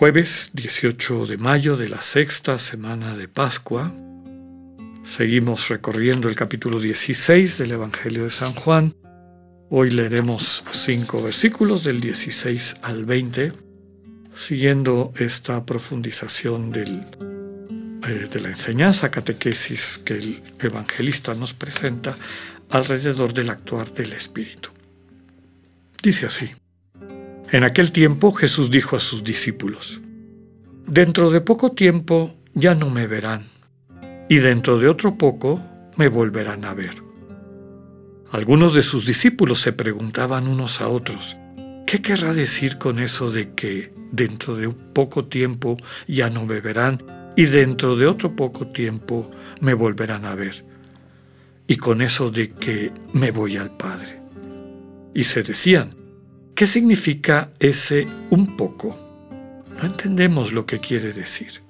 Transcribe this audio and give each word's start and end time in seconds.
Jueves 0.00 0.52
18 0.54 1.26
de 1.26 1.36
mayo 1.36 1.76
de 1.76 1.90
la 1.90 2.00
sexta 2.00 2.58
semana 2.58 3.18
de 3.18 3.28
Pascua. 3.28 3.92
Seguimos 5.04 5.68
recorriendo 5.68 6.30
el 6.30 6.36
capítulo 6.36 6.80
16 6.80 7.58
del 7.58 7.72
Evangelio 7.72 8.24
de 8.24 8.30
San 8.30 8.54
Juan. 8.54 8.94
Hoy 9.68 9.90
leeremos 9.90 10.64
cinco 10.72 11.22
versículos 11.22 11.84
del 11.84 12.00
16 12.00 12.76
al 12.80 13.04
20, 13.04 13.52
siguiendo 14.34 15.12
esta 15.18 15.66
profundización 15.66 16.72
eh, 16.74 18.28
de 18.32 18.40
la 18.40 18.48
enseñanza 18.48 19.10
catequesis 19.10 20.00
que 20.02 20.14
el 20.14 20.42
evangelista 20.60 21.34
nos 21.34 21.52
presenta 21.52 22.16
alrededor 22.70 23.34
del 23.34 23.50
actuar 23.50 23.92
del 23.92 24.14
Espíritu. 24.14 24.70
Dice 26.02 26.24
así. 26.24 26.59
En 27.52 27.64
aquel 27.64 27.90
tiempo 27.90 28.30
Jesús 28.30 28.70
dijo 28.70 28.94
a 28.94 29.00
sus 29.00 29.24
discípulos, 29.24 30.00
Dentro 30.86 31.30
de 31.30 31.40
poco 31.40 31.72
tiempo 31.72 32.36
ya 32.54 32.76
no 32.76 32.90
me 32.90 33.08
verán, 33.08 33.46
y 34.28 34.36
dentro 34.36 34.78
de 34.78 34.88
otro 34.88 35.18
poco 35.18 35.60
me 35.96 36.08
volverán 36.08 36.64
a 36.64 36.74
ver. 36.74 37.02
Algunos 38.30 38.74
de 38.74 38.82
sus 38.82 39.04
discípulos 39.04 39.60
se 39.60 39.72
preguntaban 39.72 40.46
unos 40.46 40.80
a 40.80 40.86
otros, 40.86 41.36
¿qué 41.88 42.00
querrá 42.00 42.34
decir 42.34 42.78
con 42.78 43.00
eso 43.00 43.32
de 43.32 43.52
que 43.54 43.92
dentro 44.12 44.54
de 44.54 44.68
un 44.68 44.92
poco 44.92 45.24
tiempo 45.24 45.76
ya 46.06 46.30
no 46.30 46.46
me 46.46 46.60
verán 46.60 47.02
y 47.36 47.46
dentro 47.46 47.96
de 47.96 48.06
otro 48.06 48.36
poco 48.36 48.68
tiempo 48.68 49.28
me 49.60 49.74
volverán 49.74 50.24
a 50.24 50.36
ver? 50.36 50.64
Y 51.66 51.76
con 51.76 52.00
eso 52.00 52.30
de 52.30 52.50
que 52.50 52.92
me 53.12 53.32
voy 53.32 53.56
al 53.56 53.76
Padre 53.76 54.20
y 55.14 55.24
se 55.24 55.42
decían, 55.42 55.99
¿qué 56.60 56.66
significa 56.66 57.54
ese 57.58 58.06
un 58.28 58.54
poco? 58.54 58.94
No 59.78 59.86
entendemos 59.86 60.52
lo 60.52 60.66
que 60.66 60.78
quiere 60.78 61.14
decir. 61.14 61.62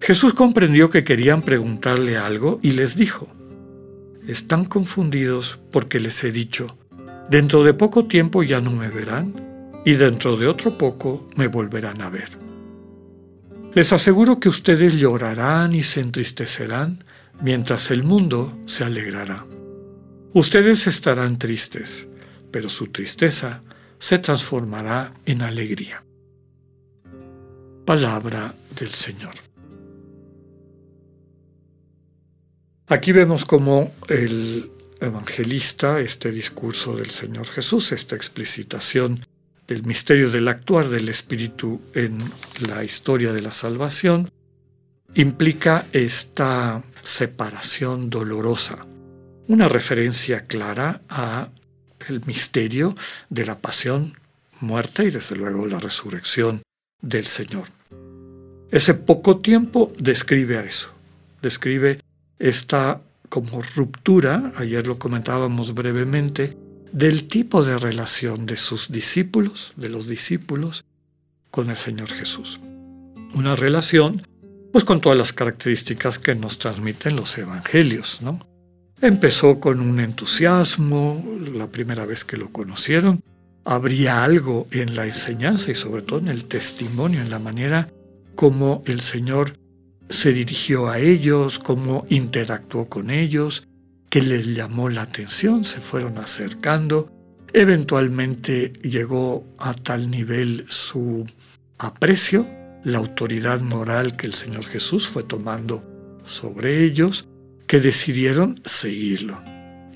Jesús 0.00 0.32
comprendió 0.32 0.88
que 0.88 1.04
querían 1.04 1.42
preguntarle 1.42 2.16
algo 2.16 2.60
y 2.62 2.72
les 2.72 2.96
dijo, 2.96 3.28
están 4.26 4.64
confundidos 4.64 5.60
porque 5.70 6.00
les 6.00 6.24
he 6.24 6.32
dicho, 6.32 6.78
dentro 7.28 7.62
de 7.62 7.74
poco 7.74 8.06
tiempo 8.06 8.42
ya 8.42 8.58
no 8.58 8.70
me 8.70 8.88
verán 8.88 9.34
y 9.84 9.92
dentro 9.92 10.38
de 10.38 10.46
otro 10.46 10.78
poco 10.78 11.28
me 11.36 11.48
volverán 11.48 12.00
a 12.00 12.08
ver. 12.08 12.30
Les 13.74 13.92
aseguro 13.92 14.40
que 14.40 14.48
ustedes 14.48 14.94
llorarán 14.94 15.74
y 15.74 15.82
se 15.82 16.00
entristecerán 16.00 17.04
mientras 17.42 17.90
el 17.90 18.02
mundo 18.02 18.56
se 18.64 18.84
alegrará. 18.84 19.44
Ustedes 20.32 20.86
estarán 20.86 21.38
tristes, 21.38 22.08
pero 22.50 22.70
su 22.70 22.86
tristeza 22.86 23.60
se 23.98 24.18
transformará 24.18 25.14
en 25.24 25.42
alegría. 25.42 26.04
Palabra 27.84 28.54
del 28.78 28.90
Señor. 28.90 29.34
Aquí 32.86 33.12
vemos 33.12 33.44
cómo 33.44 33.92
el 34.08 34.70
evangelista, 35.00 36.00
este 36.00 36.30
discurso 36.30 36.96
del 36.96 37.10
Señor 37.10 37.46
Jesús, 37.46 37.92
esta 37.92 38.16
explicitación 38.16 39.20
del 39.66 39.84
misterio 39.84 40.30
del 40.30 40.48
actuar 40.48 40.88
del 40.88 41.08
Espíritu 41.08 41.80
en 41.94 42.18
la 42.66 42.84
historia 42.84 43.32
de 43.32 43.40
la 43.40 43.52
salvación, 43.52 44.30
implica 45.14 45.86
esta 45.92 46.82
separación 47.02 48.10
dolorosa, 48.10 48.86
una 49.48 49.68
referencia 49.68 50.46
clara 50.46 51.02
a 51.08 51.48
el 52.08 52.24
misterio 52.26 52.96
de 53.30 53.44
la 53.44 53.58
pasión, 53.58 54.14
muerte 54.60 55.04
y 55.04 55.10
desde 55.10 55.36
luego 55.36 55.66
la 55.66 55.78
resurrección 55.78 56.62
del 57.00 57.26
Señor. 57.26 57.68
Ese 58.70 58.94
poco 58.94 59.38
tiempo 59.38 59.92
describe 59.98 60.58
a 60.58 60.64
eso, 60.64 60.90
describe 61.42 62.00
esta 62.38 63.00
como 63.28 63.60
ruptura, 63.62 64.52
ayer 64.56 64.86
lo 64.86 64.98
comentábamos 64.98 65.74
brevemente, 65.74 66.56
del 66.92 67.26
tipo 67.26 67.64
de 67.64 67.78
relación 67.78 68.46
de 68.46 68.56
sus 68.56 68.92
discípulos, 68.92 69.72
de 69.76 69.88
los 69.88 70.06
discípulos, 70.06 70.84
con 71.50 71.70
el 71.70 71.76
Señor 71.76 72.08
Jesús. 72.08 72.60
Una 73.34 73.56
relación, 73.56 74.26
pues 74.72 74.84
con 74.84 75.00
todas 75.00 75.18
las 75.18 75.32
características 75.32 76.18
que 76.18 76.34
nos 76.34 76.58
transmiten 76.58 77.16
los 77.16 77.36
evangelios, 77.36 78.22
¿no? 78.22 78.46
Empezó 79.04 79.60
con 79.60 79.80
un 79.80 80.00
entusiasmo, 80.00 81.22
la 81.52 81.66
primera 81.66 82.06
vez 82.06 82.24
que 82.24 82.38
lo 82.38 82.50
conocieron. 82.50 83.20
Habría 83.62 84.24
algo 84.24 84.66
en 84.70 84.96
la 84.96 85.04
enseñanza 85.04 85.70
y 85.70 85.74
sobre 85.74 86.00
todo 86.00 86.20
en 86.20 86.28
el 86.28 86.46
testimonio, 86.46 87.20
en 87.20 87.28
la 87.28 87.38
manera 87.38 87.90
como 88.34 88.82
el 88.86 89.02
Señor 89.02 89.58
se 90.08 90.32
dirigió 90.32 90.88
a 90.88 91.00
ellos, 91.00 91.58
cómo 91.58 92.06
interactuó 92.08 92.88
con 92.88 93.10
ellos, 93.10 93.68
que 94.08 94.22
les 94.22 94.46
llamó 94.46 94.88
la 94.88 95.02
atención, 95.02 95.66
se 95.66 95.82
fueron 95.82 96.16
acercando. 96.16 97.12
Eventualmente 97.52 98.72
llegó 98.82 99.44
a 99.58 99.74
tal 99.74 100.10
nivel 100.10 100.64
su 100.70 101.26
aprecio, 101.76 102.46
la 102.84 102.96
autoridad 102.96 103.60
moral 103.60 104.16
que 104.16 104.26
el 104.26 104.32
Señor 104.32 104.64
Jesús 104.64 105.06
fue 105.06 105.24
tomando 105.24 105.84
sobre 106.24 106.82
ellos, 106.84 107.28
que 107.74 107.80
decidieron 107.80 108.60
seguirlo 108.64 109.42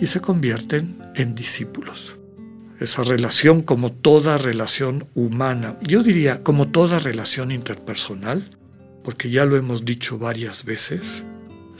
y 0.00 0.08
se 0.08 0.20
convierten 0.20 0.98
en 1.14 1.36
discípulos. 1.36 2.16
Esa 2.80 3.04
relación 3.04 3.62
como 3.62 3.92
toda 3.92 4.36
relación 4.36 5.06
humana, 5.14 5.76
yo 5.82 6.02
diría 6.02 6.42
como 6.42 6.72
toda 6.72 6.98
relación 6.98 7.52
interpersonal, 7.52 8.50
porque 9.04 9.30
ya 9.30 9.44
lo 9.44 9.56
hemos 9.56 9.84
dicho 9.84 10.18
varias 10.18 10.64
veces, 10.64 11.24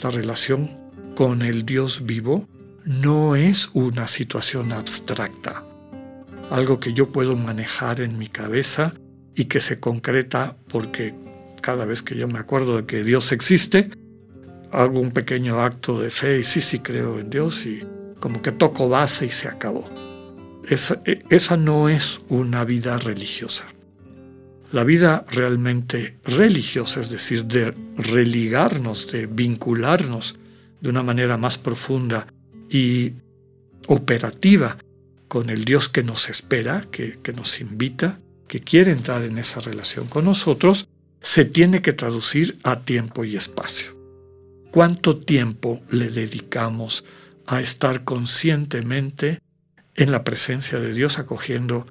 la 0.00 0.10
relación 0.10 0.70
con 1.16 1.42
el 1.42 1.66
Dios 1.66 2.06
vivo 2.06 2.48
no 2.84 3.34
es 3.34 3.69
una 3.72 4.06
situación 4.06 4.70
abstracta, 4.70 5.65
algo 6.48 6.78
que 6.78 6.92
yo 6.92 7.09
puedo 7.09 7.34
manejar 7.34 8.00
en 8.00 8.19
mi 8.19 8.28
cabeza 8.28 8.94
y 9.34 9.47
que 9.47 9.59
se 9.59 9.80
concreta 9.80 10.59
porque 10.69 11.16
cada 11.60 11.86
vez 11.86 12.03
que 12.03 12.15
yo 12.15 12.28
me 12.28 12.38
acuerdo 12.38 12.76
de 12.76 12.86
que 12.86 13.03
Dios 13.03 13.32
existe, 13.32 13.91
hago 14.73 15.01
un 15.01 15.11
pequeño 15.11 15.61
acto 15.61 16.01
de 16.01 16.11
fe 16.11 16.41
y 16.41 16.43
sí, 16.43 16.61
sí 16.61 16.81
creo 16.81 17.19
en 17.19 17.31
Dios 17.31 17.67
y 17.67 17.83
como 18.21 18.43
que 18.43 18.53
toco 18.53 18.89
base 18.89 19.27
y 19.27 19.31
se 19.31 19.49
acabó. 19.49 19.89
Esa, 20.69 21.01
e, 21.05 21.25
esa 21.31 21.56
no 21.56 21.89
es 21.89 22.21
una 22.29 22.65
vida 22.65 22.99
religiosa. 22.99 23.65
La 24.71 24.84
vida 24.84 25.25
realmente 25.31 26.19
religiosa, 26.25 27.01
es 27.01 27.11
decir, 27.11 27.47
de 27.47 27.75
religarnos, 27.97 29.11
de 29.11 29.27
vincularnos 29.27 30.39
de 30.81 30.91
una 30.91 31.03
manera 31.03 31.39
más 31.39 31.57
profunda 31.57 32.27
y 32.69 33.15
operativa 33.87 34.77
con 35.27 35.49
el 35.49 35.65
Dios 35.65 35.89
que 35.89 36.03
nos 36.03 36.28
espera, 36.28 36.87
que, 36.91 37.19
que 37.23 37.33
nos 37.33 37.61
invita, 37.61 38.21
que 38.47 38.61
quiere 38.61 38.93
entrar 38.93 39.23
en 39.23 39.39
esa 39.39 39.61
relación 39.61 40.07
con 40.07 40.27
nosotros, 40.27 40.89
se 41.21 41.45
tiene 41.45 41.83
que 41.83 41.93
traducir 41.93 42.59
a 42.62 42.81
tiempo 42.81 43.25
y 43.25 43.37
espacio. 43.37 43.97
¿Cuánto 44.70 45.16
tiempo 45.16 45.80
le 45.91 46.10
dedicamos 46.10 47.04
a 47.47 47.60
estar 47.60 48.04
conscientemente 48.04 49.41
en 49.94 50.12
la 50.12 50.24
presencia 50.24 50.78
de 50.78 50.92
Dios 50.92 51.18
acogiendo 51.18 51.86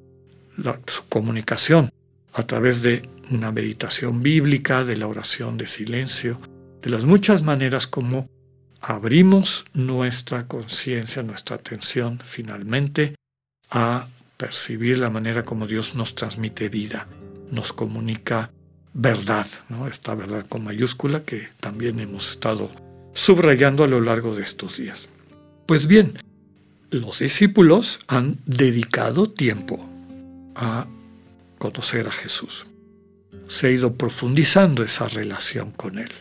su 0.86 1.08
comunicación 1.08 1.90
a 2.34 2.44
través 2.44 2.82
de 2.82 3.10
una 3.32 3.52
meditación 3.52 4.22
bíblica, 4.22 4.84
de 4.84 4.96
la 4.96 5.08
oración 5.08 5.58
de 5.58 5.68
silencio, 5.68 6.40
de 6.82 6.90
las 6.90 7.04
muchas 7.04 7.42
maneras 7.42 7.88
como 7.88 8.30
abrimos 8.80 9.66
nuestra 9.74 10.48
conciencia, 10.48 11.24
nuestra 11.24 11.56
atención 11.56 12.20
finalmente 12.24 13.16
a 13.72 14.08
percibir 14.38 15.00
la 15.00 15.10
manera 15.10 15.44
como 15.44 15.66
Dios 15.66 15.96
nos 15.96 16.16
transmite 16.16 16.70
vida, 16.70 17.08
nos 17.52 17.74
comunica 17.74 18.52
verdad, 18.98 19.46
¿no? 19.70 19.88
esta 19.88 20.16
verdad 20.16 20.48
con 20.50 20.64
mayúscula 20.64 21.22
que 21.22 21.50
también 21.60 22.00
hemos 22.00 22.32
estado 22.32 22.72
subrayando 23.14 23.84
a 23.84 23.88
lo 23.88 24.02
largo 24.02 24.36
de 24.36 24.42
estos 24.42 24.78
días. 24.78 25.08
Pues 25.68 25.86
bien, 25.86 26.14
los 26.90 27.20
discípulos 27.20 28.00
han 28.08 28.38
dedicado 28.46 29.30
tiempo 29.30 29.88
a 30.56 30.88
conocer 31.60 32.08
a 32.08 32.12
Jesús. 32.12 32.66
se 33.48 33.68
ha 33.68 33.72
ido 33.72 33.94
profundizando 33.94 34.84
esa 34.84 35.08
relación 35.08 35.72
con 35.72 36.00
Él. 36.00 36.12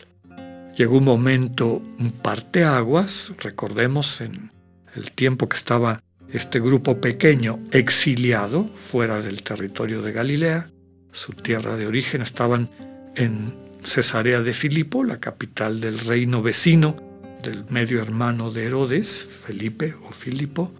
Llegó 0.77 0.99
un 0.99 1.03
momento, 1.03 1.81
un 1.99 2.11
parteaguas, 2.11 3.33
recordemos 3.39 4.21
en 4.21 4.51
el 4.95 5.11
tiempo 5.11 5.49
que 5.49 5.57
estaba 5.57 6.01
este 6.31 6.59
grupo 6.59 7.01
pequeño 7.01 7.59
exiliado 7.71 8.65
fuera 8.75 9.19
del 9.21 9.41
territorio 9.41 10.01
de 10.03 10.11
Galilea, 10.11 10.67
su 11.17 11.33
tierra 11.33 11.75
de 11.75 11.87
origen, 11.87 12.21
estaban 12.21 12.69
en 13.15 13.53
Cesarea 13.83 14.41
de 14.41 14.53
Filipo, 14.53 15.03
la 15.03 15.19
capital 15.19 15.81
del 15.81 15.97
reino 15.97 16.41
vecino 16.43 16.95
del 17.41 17.65
medio 17.69 18.01
hermano 18.01 18.51
de 18.51 18.65
Herodes, 18.65 19.27
Felipe 19.45 19.95
o 20.07 20.11
Filipo, 20.11 20.71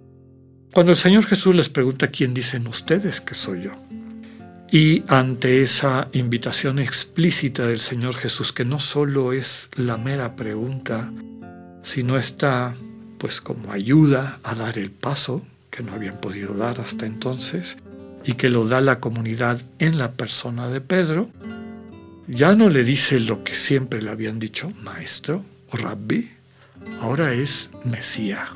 cuando 0.73 0.91
el 0.91 0.97
Señor 0.97 1.25
Jesús 1.25 1.55
les 1.55 1.69
pregunta 1.69 2.07
quién 2.07 2.33
dicen 2.33 2.67
ustedes 2.67 3.19
que 3.19 3.33
soy 3.33 3.63
yo. 3.63 3.71
Y 4.71 5.03
ante 5.07 5.63
esa 5.63 6.09
invitación 6.11 6.77
explícita 6.77 7.65
del 7.65 7.79
Señor 7.79 8.15
Jesús, 8.15 8.51
que 8.51 8.65
no 8.65 8.79
solo 8.79 9.33
es 9.33 9.69
la 9.75 9.97
mera 9.97 10.35
pregunta, 10.35 11.11
sino 11.83 12.17
está 12.17 12.75
pues 13.17 13.41
como 13.41 13.71
ayuda 13.71 14.39
a 14.43 14.53
dar 14.53 14.77
el 14.77 14.91
paso 14.91 15.43
que 15.71 15.81
no 15.81 15.93
habían 15.93 16.19
podido 16.19 16.53
dar 16.53 16.79
hasta 16.81 17.05
entonces 17.05 17.77
y 18.23 18.33
que 18.33 18.49
lo 18.49 18.67
da 18.67 18.81
la 18.81 18.99
comunidad 18.99 19.61
en 19.79 19.97
la 19.97 20.11
persona 20.13 20.67
de 20.69 20.81
Pedro, 20.81 21.29
ya 22.27 22.55
no 22.55 22.69
le 22.69 22.83
dice 22.83 23.19
lo 23.19 23.43
que 23.43 23.55
siempre 23.55 24.01
le 24.01 24.11
habían 24.11 24.39
dicho, 24.39 24.69
maestro 24.83 25.43
o 25.71 25.77
rabbi, 25.77 26.29
ahora 27.01 27.33
es 27.33 27.69
Mesías, 27.85 28.49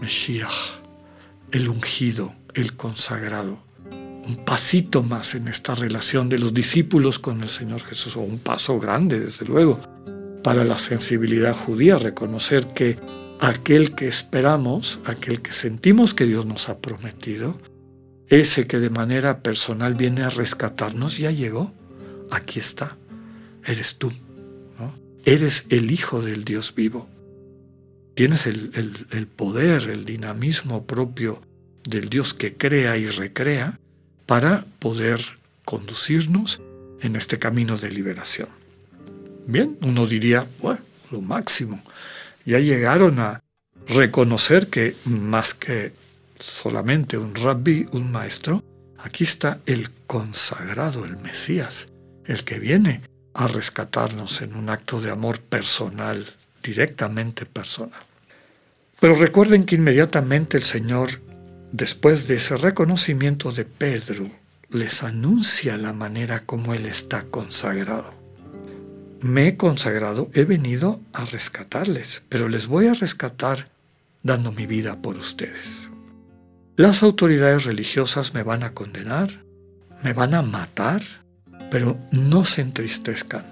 Mesías, 0.00 0.52
el 1.50 1.68
ungido, 1.68 2.34
el 2.54 2.74
consagrado. 2.76 3.58
Un 3.90 4.44
pasito 4.44 5.02
más 5.02 5.34
en 5.34 5.48
esta 5.48 5.74
relación 5.74 6.28
de 6.28 6.38
los 6.38 6.52
discípulos 6.52 7.18
con 7.18 7.42
el 7.42 7.48
Señor 7.48 7.82
Jesús, 7.84 8.16
o 8.16 8.20
un 8.20 8.38
paso 8.38 8.78
grande, 8.80 9.20
desde 9.20 9.46
luego, 9.46 9.80
para 10.42 10.64
la 10.64 10.78
sensibilidad 10.78 11.54
judía, 11.54 11.96
reconocer 11.96 12.66
que 12.68 12.96
aquel 13.40 13.94
que 13.94 14.08
esperamos, 14.08 15.00
aquel 15.04 15.40
que 15.40 15.52
sentimos 15.52 16.12
que 16.12 16.24
Dios 16.24 16.44
nos 16.44 16.68
ha 16.68 16.78
prometido, 16.78 17.56
ese 18.28 18.66
que 18.66 18.78
de 18.78 18.90
manera 18.90 19.40
personal 19.40 19.94
viene 19.94 20.22
a 20.22 20.30
rescatarnos, 20.30 21.18
ya 21.18 21.30
llegó, 21.30 21.72
aquí 22.30 22.60
está, 22.60 22.96
eres 23.64 23.96
tú, 23.96 24.12
eres 25.24 25.66
el 25.70 25.90
Hijo 25.90 26.22
del 26.22 26.44
Dios 26.44 26.74
vivo. 26.74 27.08
Tienes 28.14 28.46
el, 28.46 29.06
el 29.10 29.26
poder, 29.26 29.90
el 29.90 30.04
dinamismo 30.04 30.86
propio 30.86 31.42
del 31.84 32.08
Dios 32.08 32.32
que 32.32 32.56
crea 32.56 32.96
y 32.96 33.06
recrea 33.08 33.78
para 34.24 34.64
poder 34.78 35.20
conducirnos 35.64 36.62
en 37.02 37.16
este 37.16 37.38
camino 37.38 37.76
de 37.76 37.90
liberación. 37.90 38.48
Bien, 39.46 39.76
uno 39.82 40.06
diría, 40.06 40.46
bueno, 40.60 40.80
lo 41.10 41.20
máximo 41.20 41.82
ya 42.46 42.60
llegaron 42.60 43.18
a 43.18 43.42
reconocer 43.88 44.68
que 44.68 44.94
más 45.04 45.52
que 45.52 45.92
solamente 46.38 47.18
un 47.18 47.34
rabbi, 47.34 47.86
un 47.92 48.10
maestro, 48.10 48.62
aquí 48.98 49.24
está 49.24 49.60
el 49.66 49.90
consagrado, 50.06 51.04
el 51.04 51.16
Mesías, 51.16 51.88
el 52.24 52.44
que 52.44 52.58
viene 52.58 53.02
a 53.34 53.48
rescatarnos 53.48 54.42
en 54.42 54.54
un 54.54 54.70
acto 54.70 55.00
de 55.00 55.10
amor 55.10 55.40
personal, 55.40 56.26
directamente 56.62 57.46
personal. 57.46 58.00
Pero 58.98 59.14
recuerden 59.14 59.64
que 59.64 59.74
inmediatamente 59.74 60.56
el 60.56 60.62
Señor, 60.62 61.20
después 61.72 62.26
de 62.28 62.36
ese 62.36 62.56
reconocimiento 62.56 63.52
de 63.52 63.64
Pedro, 63.64 64.30
les 64.70 65.02
anuncia 65.02 65.76
la 65.76 65.92
manera 65.92 66.40
como 66.44 66.74
Él 66.74 66.86
está 66.86 67.24
consagrado 67.24 68.26
me 69.20 69.48
he 69.48 69.56
consagrado, 69.56 70.30
he 70.34 70.44
venido 70.44 71.00
a 71.12 71.24
rescatarles, 71.24 72.22
pero 72.28 72.48
les 72.48 72.66
voy 72.66 72.86
a 72.86 72.94
rescatar 72.94 73.68
dando 74.22 74.52
mi 74.52 74.66
vida 74.66 75.00
por 75.00 75.16
ustedes. 75.16 75.88
Las 76.76 77.02
autoridades 77.02 77.64
religiosas 77.64 78.34
me 78.34 78.42
van 78.42 78.62
a 78.62 78.72
condenar, 78.72 79.42
me 80.02 80.12
van 80.12 80.34
a 80.34 80.42
matar, 80.42 81.02
pero 81.70 81.98
no 82.10 82.44
se 82.44 82.60
entristezcan, 82.62 83.44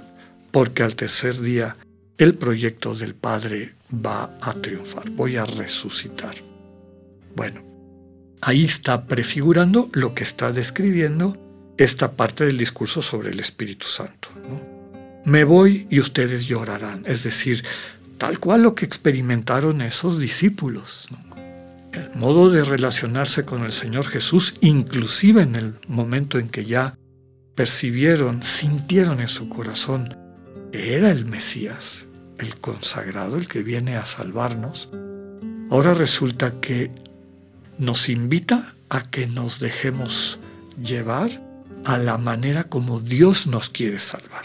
porque 0.51 0.83
al 0.83 0.95
tercer 0.95 1.41
día 1.41 1.77
el 2.19 2.35
proyecto 2.35 2.95
del 2.95 3.15
Padre 3.15 3.75
va 3.93 4.31
a 4.41 4.53
triunfar, 4.55 5.11
voy 5.11 5.37
a 5.37 5.45
resucitar. 5.45 6.35
Bueno, 7.35 7.63
ahí 8.41 8.65
está 8.65 9.07
prefigurando 9.07 9.89
lo 9.93 10.15
que 10.15 10.23
está 10.23 10.53
describiendo 10.53 11.37
esta 11.77 12.13
parte 12.13 12.45
del 12.45 12.59
discurso 12.59 13.03
sobre 13.03 13.31
el 13.31 13.41
Espíritu 13.41 13.87
Santo. 13.87 14.29
¿no? 14.37 14.75
me 15.25 15.45
voy 15.45 15.87
y 15.91 16.01
ustedes 16.01 16.47
llorarán. 16.47 17.03
Es 17.07 17.25
decir, 17.25 17.65
tal 18.19 18.39
cual 18.39 18.63
lo 18.63 18.75
que 18.75 18.85
experimentaron 18.85 19.81
esos 19.81 20.19
discípulos. 20.19 21.09
El 21.95 22.11
modo 22.17 22.51
de 22.51 22.65
relacionarse 22.65 23.45
con 23.45 23.65
el 23.65 23.73
Señor 23.73 24.07
Jesús, 24.07 24.55
inclusive 24.61 25.43
en 25.43 25.55
el 25.55 25.75
momento 25.87 26.39
en 26.39 26.49
que 26.49 26.65
ya 26.65 26.99
percibieron, 27.55 28.43
sintieron 28.43 29.21
en 29.21 29.29
su 29.29 29.49
corazón 29.49 30.17
que 30.73 30.97
era 30.97 31.13
el 31.13 31.25
Mesías, 31.25 32.07
el 32.39 32.57
consagrado, 32.57 33.37
el 33.37 33.47
que 33.47 33.63
viene 33.63 33.97
a 33.97 34.07
salvarnos, 34.07 34.91
ahora 35.71 35.95
resulta 35.95 36.61
que 36.61 36.91
nos 37.79 38.09
invita 38.09 38.75
a 38.89 39.09
que 39.09 39.29
nos 39.29 39.61
dejemos 39.61 40.41
llevar 40.83 41.41
a 41.85 41.97
la 41.97 42.19
manera 42.19 42.65
como 42.65 42.99
Dios 42.99 43.47
nos 43.47 43.69
quiere 43.69 44.01
salvar. 44.01 44.45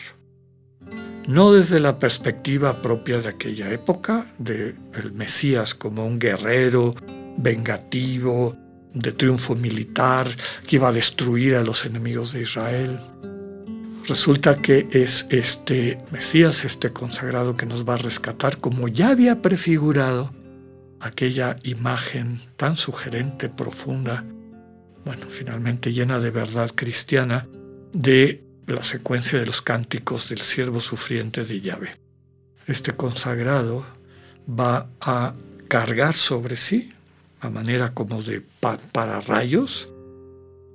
No 1.28 1.52
desde 1.52 1.80
la 1.80 1.98
perspectiva 1.98 2.82
propia 2.82 3.22
de 3.22 3.30
aquella 3.30 3.72
época, 3.72 4.32
de 4.38 4.76
Mesías 5.14 5.74
como 5.74 6.06
un 6.06 6.20
guerrero 6.20 6.96
vengativo, 7.42 8.56
de 8.94 9.12
triunfo 9.12 9.56
militar, 9.56 10.28
que 10.68 10.76
iba 10.78 10.90
a 10.90 10.94
destruir 10.94 11.56
a 11.56 11.64
los 11.64 11.86
enemigos 11.86 12.34
de 12.34 12.42
Israel. 12.42 13.00
Resulta 14.08 14.62
que 14.62 14.88
es 14.92 15.28
este 15.30 16.00
Mesías, 16.12 16.66
este 16.66 16.92
consagrado 16.92 17.56
que 17.56 17.66
nos 17.66 17.88
va 17.88 17.96
a 17.96 17.98
rescatar, 17.98 18.58
como 18.58 18.88
ya 18.88 19.10
había 19.10 19.42
prefigurado 19.42 20.34
aquella 21.00 21.56
imagen 21.64 22.42
tan 22.58 22.76
sugerente, 22.76 23.50
profunda, 23.50 24.26
bueno, 25.06 25.28
finalmente 25.30 25.94
llena 25.94 26.20
de 26.20 26.32
verdad 26.32 26.72
cristiana, 26.74 27.48
de 27.94 28.44
la 28.68 28.84
secuencia 28.84 29.40
de 29.40 29.46
los 29.46 29.62
cánticos 29.62 30.30
del 30.30 30.42
siervo 30.42 30.82
sufriente 30.82 31.46
de 31.46 31.62
Yahvé. 31.62 31.96
Este 32.68 32.94
consagrado 32.94 33.86
va 34.48 34.90
a 35.02 35.34
cargar 35.68 36.16
sobre 36.16 36.56
sí, 36.56 36.94
a 37.40 37.50
manera 37.50 37.94
como 37.94 38.22
de 38.22 38.42
para 38.92 39.22
rayos, 39.22 39.90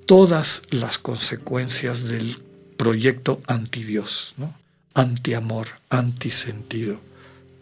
todas 0.07 0.63
las 0.71 0.99
consecuencias 0.99 2.05
del 2.05 2.39
proyecto 2.77 3.41
anti-Dios, 3.47 4.35
¿no? 4.37 4.55
anti-amor, 4.95 5.69
anti-sentido. 5.91 6.99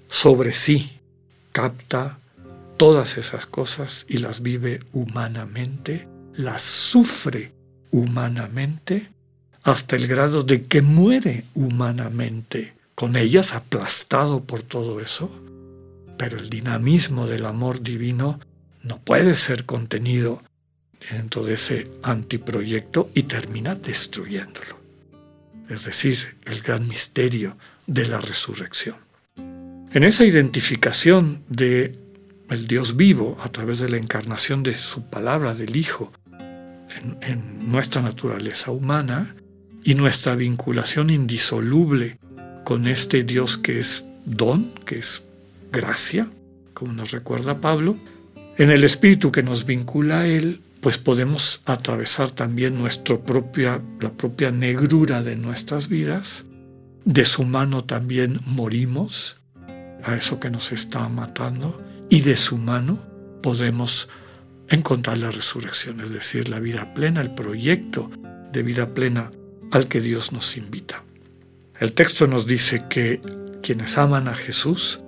Sobre 0.09 0.52
sí 0.52 0.99
capta 1.52 2.18
todas 2.76 3.18
esas 3.18 3.47
cosas 3.47 4.06
y 4.09 4.18
las 4.18 4.42
vive 4.42 4.80
humanamente, 4.92 6.09
las 6.35 6.62
sufre 6.62 7.52
humanamente 7.90 9.09
hasta 9.62 9.97
el 9.97 10.06
grado 10.06 10.42
de 10.42 10.64
que 10.64 10.82
muere 10.82 11.44
humanamente, 11.54 12.75
con 12.94 13.16
ellas 13.16 13.54
aplastado 13.54 14.42
por 14.42 14.62
todo 14.62 15.00
eso. 15.00 15.30
Pero 16.18 16.37
el 16.37 16.50
dinamismo 16.50 17.26
del 17.26 17.47
amor 17.47 17.82
divino 17.82 18.40
no 18.82 18.98
puede 18.98 19.34
ser 19.36 19.64
contenido 19.64 20.42
dentro 21.10 21.44
de 21.44 21.54
ese 21.54 21.90
antiproyecto 22.02 23.10
y 23.14 23.24
termina 23.24 23.74
destruyéndolo. 23.74 24.80
Es 25.68 25.84
decir, 25.84 26.36
el 26.44 26.60
gran 26.62 26.86
misterio 26.86 27.56
de 27.86 28.06
la 28.06 28.20
resurrección. 28.20 28.96
En 29.36 30.04
esa 30.04 30.24
identificación 30.24 31.42
de 31.48 31.96
el 32.48 32.66
Dios 32.66 32.96
vivo 32.96 33.38
a 33.42 33.48
través 33.48 33.78
de 33.78 33.88
la 33.88 33.96
encarnación 33.96 34.62
de 34.62 34.74
su 34.74 35.08
palabra, 35.08 35.54
del 35.54 35.76
Hijo, 35.76 36.12
en, 36.30 37.16
en 37.22 37.70
nuestra 37.70 38.02
naturaleza 38.02 38.70
humana, 38.70 39.34
y 39.84 39.94
nuestra 39.94 40.36
vinculación 40.36 41.10
indisoluble 41.10 42.18
con 42.64 42.86
este 42.86 43.24
Dios 43.24 43.56
que 43.58 43.78
es 43.78 44.06
don, 44.24 44.72
que 44.86 44.96
es 44.96 45.24
gracia, 45.72 46.28
como 46.74 46.92
nos 46.92 47.10
recuerda 47.10 47.60
Pablo, 47.60 47.96
en 48.59 48.71
el 48.71 48.85
espíritu 48.85 49.32
que 49.32 49.42
nos 49.42 49.64
vincula 49.64 50.21
a 50.21 50.26
Él, 50.26 50.61
pues 50.80 50.99
podemos 50.99 51.62
atravesar 51.64 52.30
también 52.32 52.78
nuestra 52.78 53.18
propia, 53.18 53.80
la 54.00 54.11
propia 54.11 54.50
negrura 54.50 55.23
de 55.23 55.37
nuestras 55.37 55.88
vidas. 55.88 56.44
De 57.04 57.25
su 57.25 57.44
mano 57.44 57.85
también 57.85 58.40
morimos 58.47 59.37
a 60.04 60.16
eso 60.16 60.40
que 60.40 60.50
nos 60.50 60.73
está 60.73 61.09
matando 61.09 61.80
y 62.11 62.23
de 62.23 62.37
su 62.37 62.59
mano 62.59 62.99
podemos 63.42 64.09
encontrar 64.68 65.18
la 65.18 65.30
resurrección, 65.30 66.00
es 66.00 66.11
decir, 66.11 66.49
la 66.49 66.59
vida 66.59 66.94
plena, 66.94 67.21
el 67.21 67.35
proyecto 67.35 68.11
de 68.52 68.62
vida 68.62 68.94
plena 68.94 69.30
al 69.71 69.88
que 69.88 70.00
Dios 70.00 70.32
nos 70.32 70.56
invita. 70.56 71.04
El 71.78 71.92
texto 71.92 72.26
nos 72.26 72.47
dice 72.47 72.85
que 72.88 73.21
quienes 73.62 73.99
aman 73.99 74.28
a 74.28 74.35
Jesús 74.35 75.00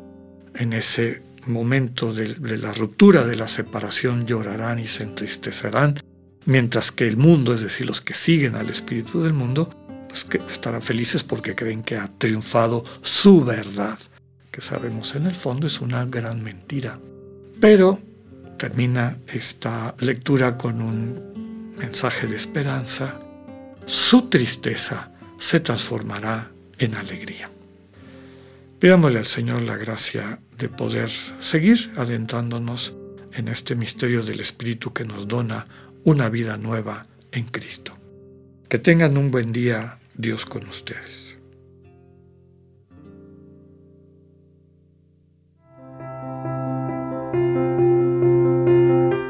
en 0.54 0.72
ese 0.72 1.22
momento 1.46 2.12
de, 2.12 2.58
la 2.58 2.72
ruptura, 2.72 3.24
de 3.24 3.36
la 3.36 3.48
separación, 3.48 4.26
llorarán 4.26 4.78
y 4.78 4.86
se 4.86 5.04
entristecerán, 5.04 6.00
mientras 6.46 6.92
que 6.92 7.06
el 7.06 7.16
mundo, 7.16 7.54
es 7.54 7.62
decir, 7.62 7.86
los 7.86 8.00
que 8.00 8.14
siguen 8.14 8.54
al 8.54 8.70
Espíritu 8.70 9.22
del 9.22 9.32
mundo, 9.32 9.70
pues 10.08 10.24
que 10.24 10.40
estarán 10.50 10.82
felices 10.82 11.24
porque 11.24 11.54
creen 11.54 11.82
que 11.82 11.96
ha 11.96 12.10
triunfado 12.18 12.84
su 13.02 13.44
verdad, 13.44 13.98
que 14.50 14.60
sabemos 14.60 15.14
en 15.14 15.26
el 15.26 15.34
fondo 15.34 15.66
es 15.66 15.80
una 15.80 16.04
gran 16.04 16.42
mentira. 16.42 16.98
Pero 17.60 17.98
termina 18.56 19.18
esta 19.26 19.94
lectura 19.98 20.56
con 20.56 20.80
un 20.80 21.74
mensaje 21.76 22.26
de 22.26 22.36
esperanza. 22.36 23.20
Su 23.86 24.28
tristeza 24.28 25.10
se 25.38 25.60
transformará 25.60 26.50
en 26.78 26.94
alegría. 26.94 27.50
Pidámosle 28.78 29.18
al 29.18 29.26
Señor 29.26 29.62
la 29.62 29.76
gracia 29.76 30.38
de 30.58 30.68
poder 30.68 31.10
seguir 31.40 31.92
adentrándonos 31.96 32.94
en 33.32 33.48
este 33.48 33.74
misterio 33.74 34.22
del 34.22 34.40
Espíritu 34.40 34.92
que 34.92 35.04
nos 35.04 35.26
dona 35.26 35.66
una 36.04 36.28
vida 36.28 36.56
nueva 36.56 37.06
en 37.32 37.44
Cristo. 37.44 37.96
Que 38.68 38.78
tengan 38.78 39.16
un 39.16 39.30
buen 39.30 39.52
día, 39.52 39.98
Dios 40.14 40.44
con 40.46 40.66
ustedes. 40.68 41.36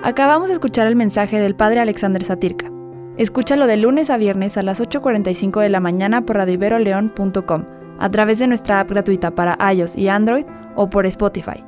Acabamos 0.03 0.49
de 0.49 0.55
escuchar 0.55 0.87
el 0.87 0.97
mensaje 0.97 1.41
del 1.41 1.57
Padre 1.57 1.81
Alexander 1.81 2.23
Satirka. 2.23 2.71
Escúchalo 3.17 3.67
de 3.67 3.79
lunes 3.79 4.11
a 4.11 4.19
viernes 4.19 4.59
a 4.59 4.63
las 4.63 4.81
8.45 4.81 5.63
de 5.63 5.71
la 5.71 5.81
mañana 5.81 6.27
por 6.27 6.37
radioiberoleón.com, 6.37 7.65
a 7.99 8.11
través 8.11 8.39
de 8.39 8.47
nuestra 8.47 8.81
app 8.81 8.91
gratuita 8.91 9.35
para 9.35 9.57
iOS 9.73 9.97
y 9.97 10.09
Android 10.09 10.45
o 10.77 10.91
por 10.91 11.07
Spotify. 11.07 11.65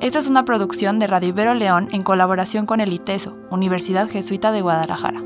Esta 0.00 0.18
es 0.18 0.28
una 0.28 0.44
producción 0.44 0.98
de 0.98 1.08
Radio 1.08 1.30
Ibero 1.30 1.54
León 1.54 1.88
en 1.92 2.02
colaboración 2.02 2.66
con 2.66 2.80
el 2.80 2.92
ITESO, 2.92 3.36
Universidad 3.50 4.08
Jesuita 4.08 4.52
de 4.52 4.62
Guadalajara. 4.62 5.22